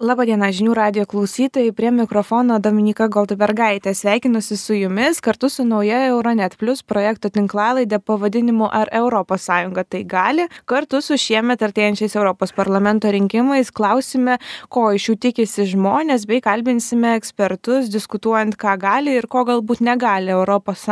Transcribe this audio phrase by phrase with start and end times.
[0.00, 3.92] Labadiena žinių radio klausytojai, prie mikrofono Dominika Goldbergaitė.
[3.92, 9.48] Sveikinusi su jumis kartu su nauja Euronet Plus projekto tinklalaidė pavadinimu Ar ES
[9.92, 10.46] tai gali.
[10.64, 14.38] Kartu su šiemet artėjančiais Europos parlamento rinkimais klausime,
[14.70, 20.32] ko iš jų tikisi žmonės, bei kalbinsime ekspertus, diskutuojant, ką gali ir ko galbūt negali
[20.32, 20.88] ES.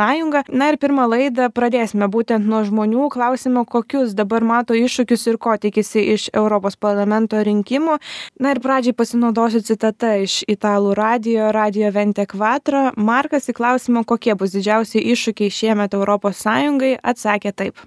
[0.53, 3.09] Na ir pirmą laidą pradėsime būtent nuo žmonių.
[3.09, 7.97] Klausime, kokius dabar mato iššūkius ir ko tikisi iš Europos parlamento rinkimų.
[8.37, 12.89] Na ir pradžiai pasinaudosiu citata iš italų radijo, radijo Vente Quattro.
[12.99, 17.79] Markas į klausimą, kokie bus didžiausi iššūkiai šiemet Europos Sąjungai, atsakė taip.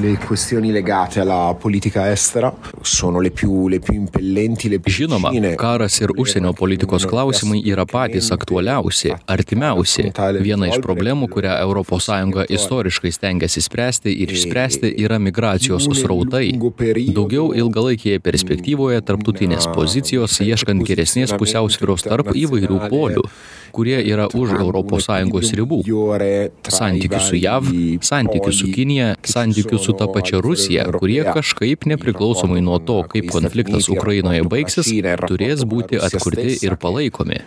[0.00, 5.32] Le questioni legate alla politica estera sono le più, le più impellenti, le più Žinoma,
[5.60, 10.08] karas ir užsienio politikos klausimai yra patys aktualiausi, artimiausi.
[10.40, 16.54] Viena iš problemų, kurią ES istoriškai stengiasi spręsti ir išspręsti, yra migracijos srautai.
[16.56, 23.24] Daugiau ilgalaikėje perspektyvoje tarptautinės pozicijos ieškant geresnės pusiausvyros tarp įvairių polių,
[23.76, 25.82] kurie yra už ES ribų.
[26.78, 27.68] Santykių su JAV,
[28.06, 33.90] santykių su Kinija, santykių su ta pačia Rusija, kurie kažkaip nepriklausomai nuo to, kaip konfliktas
[33.92, 34.90] Ukrainoje baigsis,
[35.26, 37.42] turės būti atkurti ir palaikomi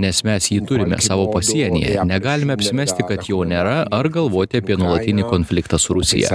[0.00, 2.02] nes mes jį turime savo pasienyje.
[2.08, 6.28] Negalime apsimesti, kad jo nėra, ar galvoti apie nuolatinį konfliktą su Rusija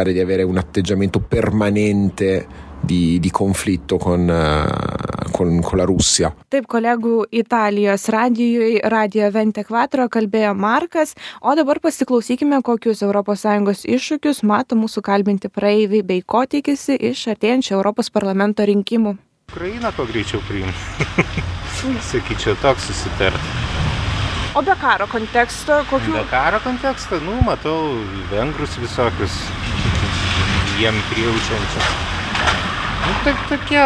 [2.81, 4.27] di, di konflikto con,
[5.31, 6.31] con, con la Rusija.
[6.51, 14.43] Taip, kolegų Italijos radijui, Radio Vente Quattro kalbėjo Markas, o dabar pasiklausykime, kokius ES iššūkius
[14.43, 19.17] mato mūsų kalbinti praeiviai bei ko tikisi iš artėjančių Europos parlamento rinkimų.
[19.51, 20.85] Ukraina kuo greičiau priims.
[22.11, 23.59] Sakyčiau, toks susitarti.
[24.55, 26.13] O be karo konteksto, kokių?
[26.17, 27.95] Be karo konteksto, nu, matau
[28.31, 29.37] vengrus visokius,
[30.79, 32.10] jiem prijaučiančius.
[33.01, 33.83] Nu, tai tokie,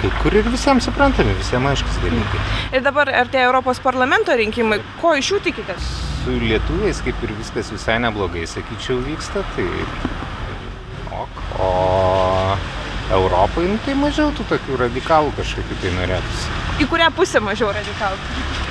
[0.00, 2.40] kai kur ir visiems suprantami, visiems aiškus dalykai.
[2.76, 5.90] Ir dabar artėja Europos parlamento rinkimai, ko iš jų tikitės?
[6.22, 9.68] Su lietuviais kaip ir viskas visai neblogai, sakyčiau, vyksta, tai
[11.12, 11.44] ok.
[11.60, 11.70] O
[13.16, 16.50] Europai, nu, tai mažiau tų tokių radikalų kažkokių tai norėtųsi.
[16.82, 18.18] Į kurią pusę mažiau radikalų?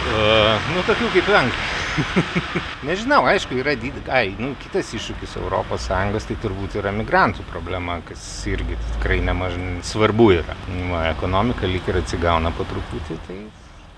[0.05, 1.84] Uh, nu, tokių kaip Vengrija.
[2.87, 3.97] Nežinau, aišku, yra did...
[4.11, 9.79] Ai, nu, kitas iššūkis Europos Sąjungos, tai turbūt yra migrantų problema, kas irgi tikrai nemažai
[9.85, 10.57] svarbu yra.
[10.91, 13.41] Va, ekonomika lyg ir atsigauna po truputį, tai,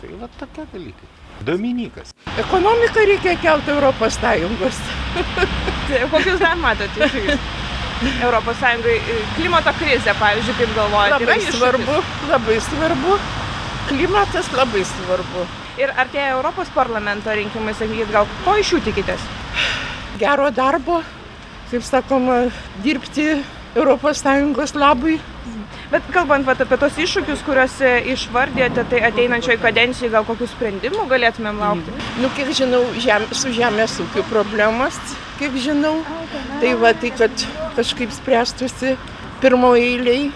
[0.01, 1.13] tai va tokie dalykai.
[1.45, 2.13] Dominikas.
[2.37, 4.79] Ekonomiką reikia kelti Europos Sąjungos.
[5.87, 7.45] Tai kokius dar matote iššūkius?
[8.25, 8.97] Europos Sąjungai
[9.37, 11.21] klimato krizė, pavyzdžiui, kaip galvojate?
[11.25, 13.19] Labai svarbu, labai svarbu.
[13.87, 15.45] Klimatas labai svarbu.
[15.77, 19.21] Ir artėja Europos parlamento rinkimai, sakykit, gal ko iš jų tikitės?
[20.17, 21.03] Gero darbo,
[21.69, 22.47] kaip sakoma,
[22.81, 23.35] dirbti
[23.77, 25.19] ES labui.
[25.91, 27.75] Bet kalbant vat, apie tos iššūkius, kuriuos
[28.11, 31.93] išvardėte, tai ateinančioje kadencijoje gal kokių sprendimų galėtumėm laukti?
[32.23, 34.97] Nu, kiek žinau, žem, su žemės ūkio problemas,
[35.37, 36.01] kiek žinau,
[36.57, 37.45] tai va, tai kad
[37.77, 38.97] kažkaip spręstųsi
[39.45, 40.27] pirmoje eiliai,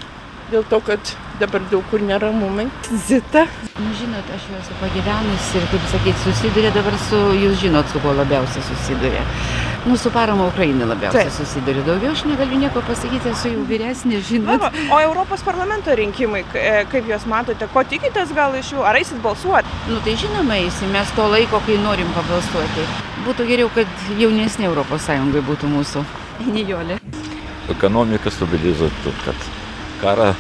[0.54, 2.68] dėl to, kad dabar daug kur neramumai.
[3.08, 3.46] Zita.
[3.80, 8.02] Nu, žinot, aš jau esu pagyvenusi ir, kaip sakyt, susiduria dabar su, jūs žinot, su
[8.04, 9.24] kuo labiausiai susiduria.
[9.82, 11.34] Mūsų parama Ukrainai labiausiai Taip.
[11.40, 11.82] susiduria.
[11.88, 14.62] Daugiau aš negaliu nieko pasakyti, esu jau vyresnė, žinot.
[14.62, 19.00] Va, o Europos parlamento rinkimai, e, kaip jūs matote, ko tikitės gal iš jų, ar
[19.00, 19.80] eisit balsuoti?
[19.90, 22.86] Nu tai žinoma, eisim, mes to laiko, kai norim pabalsuoti.
[23.26, 26.06] Būtų geriau, kad jaunesnė Europos Sąjungai būtų mūsų.
[26.54, 27.02] Nijolė.
[27.74, 29.50] Ekonomika stabilizuotų, kad
[30.02, 30.32] karą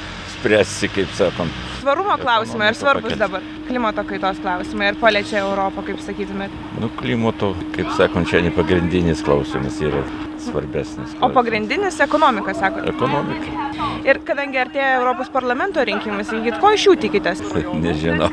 [0.41, 1.51] spręsti, kaip sakant.
[1.81, 3.43] Tvarumo klausimai ar svarbus dabar?
[3.67, 6.53] Klimato kaitos klausimai ar paliečia Europą, kaip sakytumėt?
[6.81, 10.01] Nu, klimato, kaip sakant, čia ne pagrindinis klausimas yra
[10.41, 11.13] svarbesnis.
[11.13, 11.25] Klausimas.
[11.25, 12.85] O pagrindinis ekonomika, sako?
[12.89, 13.67] Ekonomika.
[14.07, 17.43] Ir kadangi artėja Europos parlamento rinkimas, sakykit, ko iš jų tikitės?
[17.85, 18.31] Nežinau.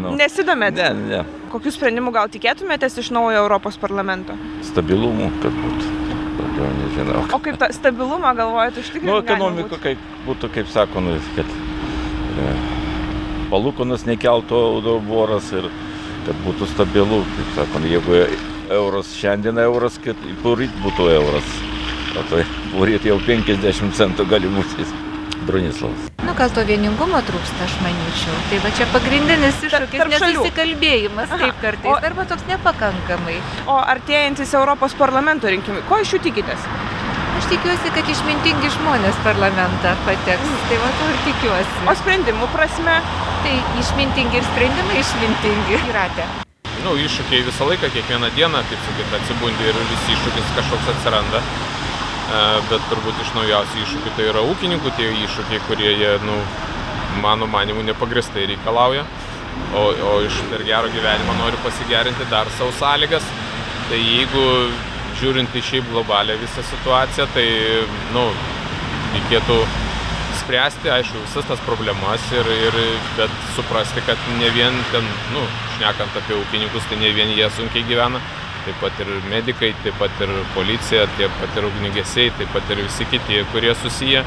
[0.00, 0.14] No.
[0.20, 0.80] Nesidomėt?
[0.80, 1.24] Ne, ne.
[1.52, 4.36] Kokių sprendimų gal tikėtumėtės iš naujo Europos parlamento?
[4.72, 6.03] Stabilumų, kad būtų
[6.54, 7.24] daugiau nežinau.
[7.32, 9.10] O kaip tą stabilumą galvojate užtikrinti?
[9.10, 11.50] Nu, ekonomika kaip būtų, kaip sako, nu, kad
[12.44, 12.54] e,
[13.52, 15.68] palūkonas nekeltų audoboras ir
[16.26, 18.24] kad būtų stabilu, kaip sako, nu, jeigu
[18.72, 21.54] euras šiandien euras, kad poryt būtų euras.
[22.14, 24.86] O tai poryt jau 50 centų gali būti.
[25.44, 26.13] Bronislavas.
[26.34, 28.34] Nu, gal to vieningumo trūksta, aš manyčiau.
[28.50, 33.36] Tai va čia pagrindinis iššūkis, nesusikalbėjimas, taip kartais, o, arba toks nepakankamai.
[33.70, 36.64] O artėjantis Europos parlamento rinkimai, ko iš jų tikitės?
[37.38, 40.42] Aš tikiuosi, kad išmintingi žmonės parlamentą pateks.
[40.42, 40.64] Mm.
[40.72, 41.76] Tai va to ir tikiuosi.
[41.86, 42.96] O sprendimų prasme?
[43.46, 43.54] Tai
[43.84, 45.78] išmintingi ir sprendimai išmintingi.
[45.92, 46.26] Įratė.
[46.82, 51.46] Nu, iššūkiai visą laiką, kiekvieną dieną, kaip sakyt, atsibundi ir vis iššūkis kažkoks atsiranda.
[52.24, 52.40] E,
[52.70, 56.38] bet turbūt iš naujausių iššūkių tai yra ūkininkų tie iššūkiai, kurie jie, nu,
[57.20, 59.04] mano manimu nepagristai reikalauja,
[59.76, 63.26] o, o iš per gero gyvenimą noriu pasigerinti dar savo sąlygas.
[63.90, 64.44] Tai jeigu
[65.20, 67.44] žiūrint į šiaip globalią visą situaciją, tai,
[68.16, 68.24] nu,
[69.12, 69.58] reikėtų
[70.40, 72.78] spręsti, aišku, visas tas problemas, ir, ir,
[73.18, 75.04] bet suprasti, kad ne vien ten,
[75.36, 75.44] nu,
[75.76, 78.22] šnekant apie ūkininkus, tai ne vien jie sunkiai gyvena,
[78.64, 82.82] taip pat ir medikai, taip pat ir policija, taip pat ir ugnigesiai, taip pat ir
[82.84, 84.24] visi kiti, kurie susiję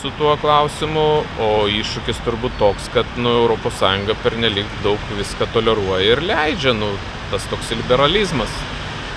[0.00, 1.04] su tuo klausimu,
[1.40, 6.90] o iššūkis turbūt toks, kad nu, ES pernelik daug viską toleruoja ir leidžia, nu,
[7.30, 8.52] tas toks liberalizmas.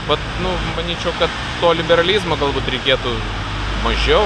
[0.08, 1.30] Vat, nu, manyčiau, kad
[1.62, 3.14] to liberalizmo galbūt reikėtų
[3.84, 4.24] mažiau.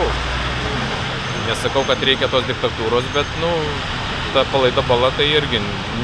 [1.50, 3.52] Nesakau, kad reikia tos diktatūros, bet, nu,
[4.34, 5.60] ta palaida bala tai irgi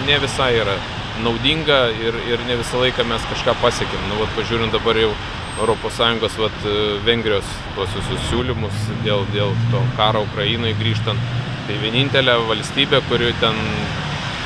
[0.08, 0.76] ne visai yra
[1.24, 4.08] naudinga ir, ir ne visą laiką mes kažką pasiekėm.
[4.12, 5.12] Nu, vat, pažiūrint dabar jau
[5.60, 6.60] ES, vat,
[7.04, 11.20] Vengrijos tuos visus siūlymus dėl, dėl to karo Ukrainai grįžtant,
[11.68, 13.58] tai vienintelė valstybė, kuri ten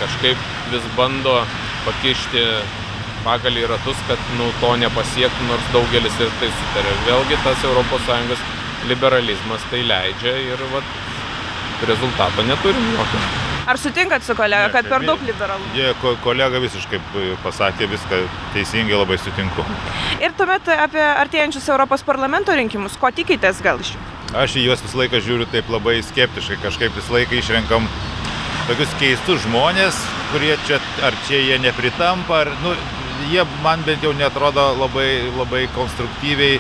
[0.01, 1.35] kažkaip vis bando
[1.85, 2.47] pakišti
[3.23, 6.97] pagalį į ratus, kad nu, to nepasiektų, nors daugelis ir tai sutarė.
[7.07, 8.43] Vėlgi tas ES
[8.89, 10.93] liberalizmas tai leidžia ir vat,
[11.87, 13.43] rezultato neturim jokio.
[13.65, 15.69] Ar sutinkat su kolega, kad per daug liberalų?
[15.77, 15.94] Jie,
[16.24, 17.00] kolega visiškai
[17.45, 18.19] pasakė viską
[18.56, 19.63] teisingai, labai sutinku.
[20.19, 24.04] Ir tuomet apie artėjančius Europos parlamento rinkimus, ko tikitės gal iš jų?
[24.44, 27.88] Aš į juos visą laiką žiūriu taip labai skeptiškai, kažkaip visą laiką išrenkam
[28.68, 29.95] tokius keistus žmonės,
[30.33, 32.74] kurie čia, ar čia jie nepritampa, ar, nu,
[33.31, 36.59] jie man bent jau netrodo labai, labai konstruktyviai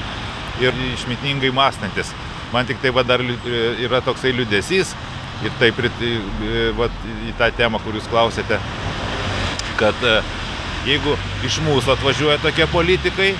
[0.63, 2.13] ir išmitningai mąstantis.
[2.53, 4.93] Man tik tai va dar yra toksai liudesys,
[5.43, 5.89] ir taip ir
[6.77, 8.59] vat, į tą temą, kur jūs klausėte,
[9.79, 10.17] kad e,
[10.87, 11.15] jeigu
[11.47, 13.33] iš mūsų atvažiuoja tokie politikai,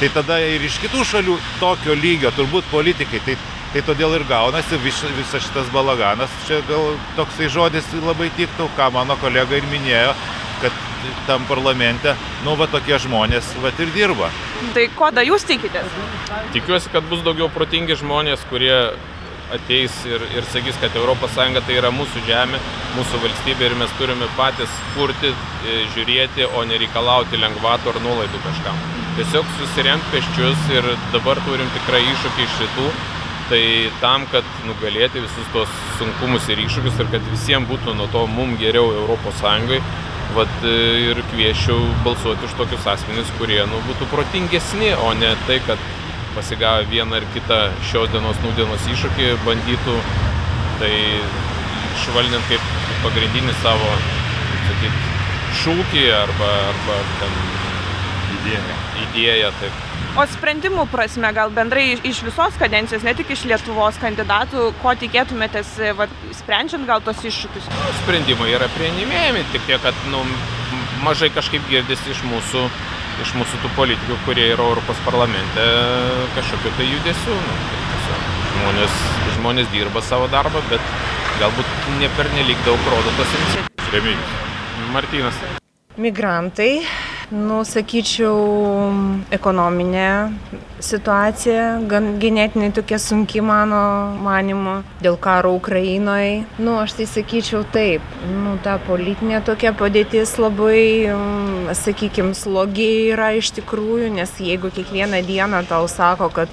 [0.00, 3.36] tai tada ir iš kitų šalių tokio lygio turbūt politikai, tai,
[3.74, 6.32] tai todėl ir gaunasi vis, visas šitas balaganas.
[6.48, 10.14] Čia gal toksai žodis labai tiktų, ką mano kolega ir minėjo,
[10.62, 10.86] kad
[11.26, 12.14] tam parlamente,
[12.44, 14.28] nu, va tokie žmonės, va ir dirba.
[14.76, 15.88] Tai ko da jūs tikitės?
[16.54, 18.74] Tikiuosi, kad bus daugiau protingi žmonės, kurie
[19.54, 21.36] ateis ir, ir sakys, kad ES
[21.66, 22.58] tai yra mūsų žemė,
[22.96, 28.82] mūsų valstybė ir mes turime patys kurti, e, žiūrėti, o nereikalauti lengvatų ar nuolaidų kažkam.
[29.18, 32.90] Tiesiog susiremti peščius ir dabar turim tikrai iššūkį iš šitų.
[33.50, 33.64] Tai
[33.98, 38.60] tam, kad nugalėti visus tos sunkumus ir iššūkius ir kad visiems būtų nuo to mums
[38.60, 39.42] geriau ES,
[40.36, 40.74] vat, e,
[41.10, 45.82] ir kviečiau balsuoti už tokius asmenys, kurie nu, būtų protingesni, o ne tai, kad
[46.34, 47.60] pasigavę vieną ar kitą
[47.90, 49.96] šios dienos nūdienos iššūkį bandytų
[50.80, 50.94] tai
[52.00, 52.72] švelninti kaip
[53.04, 53.92] pagrindinį savo,
[54.68, 55.06] sakyt,
[55.62, 57.38] šūkį arba, arba ten
[58.38, 58.76] idėją.
[59.04, 59.86] idėją taip.
[60.18, 65.76] O sprendimų prasme, gal bendrai iš visos kadencijos, ne tik iš Lietuvos kandidatų, ko tikėtumėtės,
[65.98, 67.68] va, sprendžiant gal tos iššūkius?
[68.02, 70.24] Sprendimai yra prieimėjami, tik tiek, kad nu,
[71.06, 72.64] mažai kažkaip girdisi iš mūsų
[73.24, 75.66] iš mūsų tų politikų, kurie yra Europos parlamente,
[76.36, 77.36] kažkokiu tai judesiu.
[77.36, 77.80] Nu, tai
[78.60, 78.98] žmonės,
[79.36, 80.92] žmonės dirba savo darbą, bet
[81.40, 81.70] galbūt
[82.00, 83.90] ne per nelik daug rodo tos iniciatyvos.
[83.94, 84.36] Remigijus.
[84.94, 85.40] Martynas.
[86.00, 86.72] Migrantai
[87.30, 88.90] nu, sakyčiau,
[89.32, 90.10] ekonominė
[90.82, 93.80] situacija gan ganėtinai tokia sunki mano
[94.24, 96.42] manimu dėl karo Ukrainoje.
[96.58, 103.30] Nu, aš tai sakyčiau taip, nu, ta politinė tokia padėtis labai, mm, sakykime, slogiai yra
[103.38, 106.50] iš tikrųjų, nes jeigu kiekvieną dieną tau sako, kad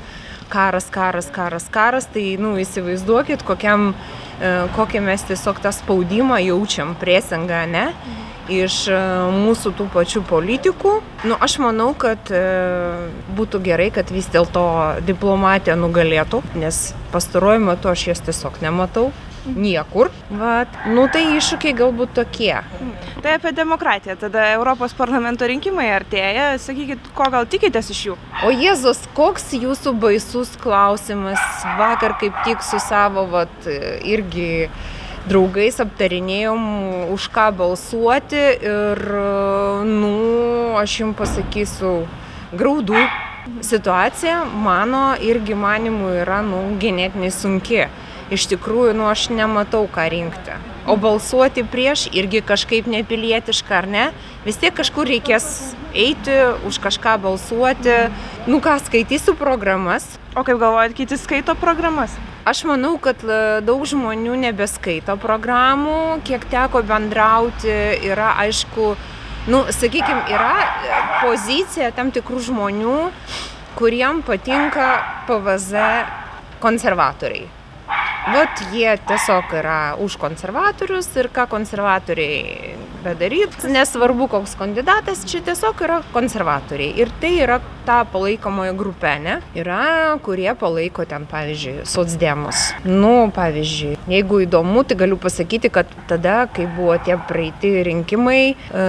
[0.49, 3.93] karas, karas, karas, karas, tai, nu, įsivaizduokit, kokiam,
[4.39, 7.89] e, kokią mes tiesiog tą spaudimą jaučiam, presingą, ne?
[7.91, 8.97] Mhm iš e,
[9.35, 10.97] mūsų tų pačių politikų.
[11.27, 12.41] Nu, aš manau, kad e,
[13.37, 14.65] būtų gerai, kad vis dėlto
[15.07, 19.09] diplomatija nugalėtų, nes pastaruoju metu aš jas tiesiog nematau.
[19.47, 20.09] Niekur.
[20.35, 20.73] Vat.
[20.91, 22.51] Nu tai iššūkiai galbūt tokie.
[23.23, 24.17] Tai apie demokratiją.
[24.19, 26.49] Tada Europos parlamento rinkimai artėja.
[26.59, 28.17] Sakykit, ko gal tikitės iš jų?
[28.43, 31.39] O Jėzus, koks jūsų baisus klausimas.
[31.79, 33.71] Vakar kaip tik su savo, vat,
[34.03, 34.67] irgi
[35.27, 36.61] draugais aptarinėjom,
[37.13, 39.01] už ką balsuoti ir,
[39.87, 40.13] nu,
[40.79, 41.93] aš jums pasakysiu,
[42.55, 42.99] graudų
[43.61, 47.87] situacija mano irgi manimu yra, nu, ganėtinai sunki.
[48.27, 50.55] Iš tikrųjų, nu, aš nematau, ką rinkti.
[50.87, 54.05] O balsuoti prieš irgi kažkaip nepilietiška, ar ne?
[54.43, 55.47] Vis tiek kažkur reikės
[55.95, 56.35] eiti,
[56.67, 57.95] už kažką balsuoti.
[58.51, 60.09] Nu ką, skaitysiu programas.
[60.35, 62.11] O kaip galvojat, kiti skaito programas?
[62.47, 67.73] Aš manau, kad e, daug žmonių nebeskaito programų, kiek teko bendrauti,
[68.07, 68.85] yra aišku,
[69.51, 72.95] nu, sakykime, yra e, pozicija tam tikrų žmonių,
[73.75, 74.87] kuriem patinka
[75.27, 75.83] PVZ
[76.63, 77.56] konservatoriai.
[78.33, 85.81] Vat jie tiesiog yra už konservatorius ir ką konservatoriai bedaryt nesvarbu koks kandidatas čia tiesiog
[85.85, 86.95] yra konservatoriai.
[86.99, 92.71] Ir tai yra ta palaikomoji grupė ane yra kurie palaiko ten pavyzdžiui socdemus.
[92.85, 98.83] Nu pavyzdžiui jeigu įdomu tai galiu pasakyti kad tada kai buvo tie praeiti rinkimai e,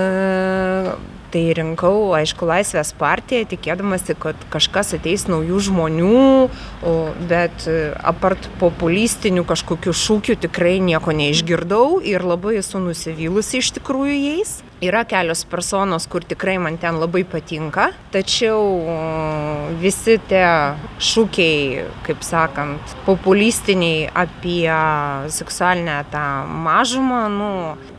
[1.33, 6.23] tai rinkau aišku laisvės partiją tikėdamasi kad kažkas ateis naujų žmonių
[6.89, 6.95] o
[7.31, 14.17] bet e, apart populistinių kažkokių šūkių tikrai nieko neišgirdau ir labai esu nusivylusi iš tikrųjų
[14.17, 18.63] jais yra kelios personos kur tikrai man ten labai patinka tačiau
[19.83, 20.47] visi tie
[21.03, 24.71] šūkiai kaip sakant populistiniai apie
[25.39, 26.27] seksualinę tą
[26.67, 27.51] mažumą nu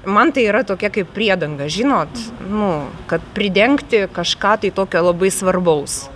[0.06, 2.10] man tai yra tokia kaip priedanga žinot?
[2.50, 6.08] Nu kad pridengti kažką tai tokio labai svarbaus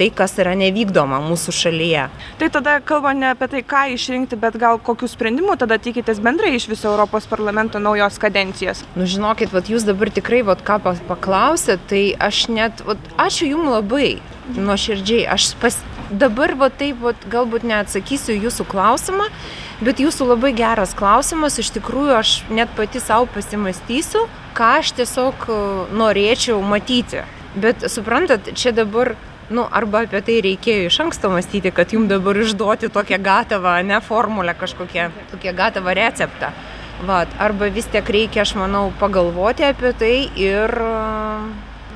[0.00, 2.06] tai, kas yra nevykdoma mūsų šalyje.
[2.40, 6.54] Tai tada kalba ne apie tai, ką išrinkti, bet gal kokių sprendimų tada tikitės bendrai
[6.56, 8.80] iš viso Europos parlamento naujos kadencijos?
[8.96, 13.74] Nu, žinokit, vat, jūs dabar tikrai vat, ką paklausėt, tai aš net, vat, ačiū jums
[13.76, 14.10] labai,
[14.56, 15.76] nuoširdžiai, aš pas,
[16.10, 19.28] dabar va taip, va, galbūt neatsakysiu jūsų klausimą,
[19.84, 24.24] bet jūsų labai geras klausimas, iš tikrųjų aš net pati savo pasimastysiu,
[24.56, 25.44] ką aš tiesiog
[25.92, 27.26] norėčiau matyti.
[27.60, 29.16] Bet suprantat, čia dabar
[29.50, 34.00] nu arba apie tai reikėjo iš anksto mąstyti kad jum dabar išduoti tokią gatavą ane
[34.00, 36.52] formulę kažkokią tokią gatavą receptą
[37.06, 40.76] vat arba vis tiek reikia aš manau pagalvoti apie tai ir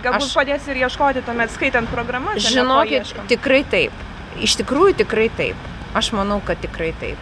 [0.05, 0.35] Galbūt aš...
[0.37, 2.43] padės ir ieškoti tuomet skaitant programas.
[2.45, 4.03] Žinokit, tikrai taip.
[4.45, 5.71] Iš tikrųjų tikrai taip.
[5.97, 7.21] Aš manau, kad tikrai taip.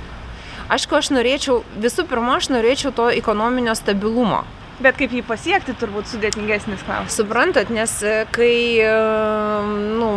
[0.73, 4.43] Aišku, aš norėčiau, visų pirma, aš norėčiau to ekonominio stabilumo.
[4.83, 7.15] Bet kaip jį pasiekti, turbūt sudėtingesnis klausimas.
[7.15, 8.95] Suprantat, nes e, kai e,
[10.01, 10.11] nu,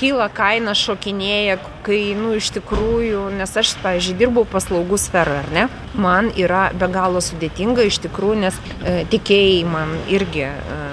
[0.00, 1.56] kyla kaina, šokinėja,
[1.86, 5.64] kai nu, iš tikrųjų, nes aš, pavyzdžiui, dirbau paslaugų sferoje, ar ne?
[5.96, 10.83] Man yra be galo sudėtinga iš tikrųjų, nes e, tikėjai man irgi e,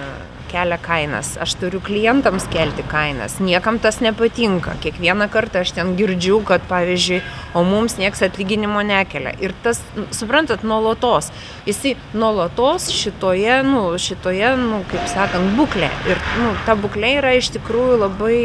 [0.52, 1.34] kelia kainas.
[1.42, 3.40] Aš turiu klientams kelti kainas.
[3.44, 4.76] Niekam tas nepatinka.
[4.84, 7.22] Kiekvieną kartą aš ten girdžiu, kad pavyzdžiui,
[7.56, 9.34] o mums nieks atlyginimo nekelia.
[9.42, 9.82] Ir tas,
[10.16, 11.32] suprantat, nuolatos.
[11.68, 15.92] Jisai nuolatos šitoje, nu, šitoje, nu, kaip sakant, būklė.
[16.12, 18.42] Ir nu, ta būklė yra iš tikrųjų labai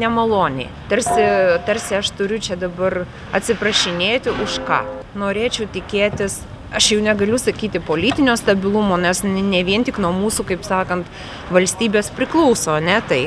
[0.00, 0.68] nemaloniai.
[0.90, 1.24] Tarsi,
[1.66, 3.04] tarsi aš turiu čia dabar
[3.36, 4.84] atsiprašinėti už ką.
[5.16, 6.42] Norėčiau tikėtis
[6.74, 11.10] aš jau negaliu sakyti politinio stabilumo, nes ne vien tik nuo mūsų, kaip sakant,
[11.54, 13.26] valstybės priklauso, ne tai.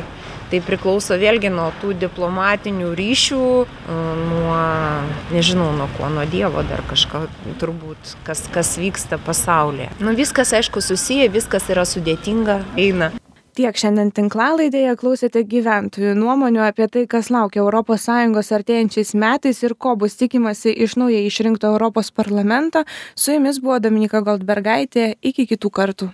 [0.50, 3.98] Tai priklauso vėlgi nuo tų diplomatinių ryšių, e,
[4.32, 4.56] nuo,
[5.30, 7.28] nežinau, nuo ko, nuo Dievo dar kažko
[7.62, 9.92] turbūt, kas, kas vyksta pasaulyje.
[10.02, 13.14] Nu, viskas, aišku, susiję, viskas yra sudėtinga, eina
[13.60, 19.76] tiek šiandien tinklalaidėje klausėte gyventojų nuomonių apie tai kas laukia europos sąjungos artėjančiais metais ir
[19.76, 22.86] ko bus tikimasi iš naujai išrinkto europos parlamento.
[23.20, 25.12] Su jumis buvo dominyka goldbergaitė.
[25.20, 26.12] Iki kitų kartų